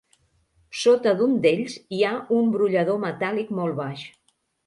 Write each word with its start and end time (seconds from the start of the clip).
Sota 0.83 1.11
d'un 1.19 1.35
d'ells 1.43 1.75
hi 1.97 2.01
ha 2.07 2.15
un 2.39 2.49
brollador 2.57 2.99
metàl·lic 3.05 3.55
molt 3.61 3.79
baix. 3.83 4.09